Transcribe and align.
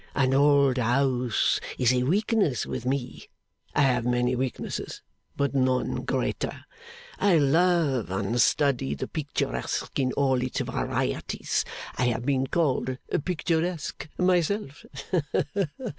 An 0.15 0.33
old 0.33 0.79
house 0.79 1.59
is 1.77 1.93
a 1.93 2.01
weakness 2.01 2.65
with 2.65 2.87
me. 2.87 3.29
I 3.75 3.83
have 3.83 4.03
many 4.03 4.35
weaknesses, 4.35 5.03
but 5.37 5.53
none 5.53 6.05
greater. 6.05 6.65
I 7.19 7.37
love 7.37 8.09
and 8.09 8.41
study 8.41 8.95
the 8.95 9.07
picturesque 9.07 9.99
in 9.99 10.11
all 10.13 10.41
its 10.41 10.59
varieties. 10.61 11.63
I 11.99 12.05
have 12.05 12.25
been 12.25 12.47
called 12.47 12.97
picturesque 13.25 14.09
myself. 14.17 14.83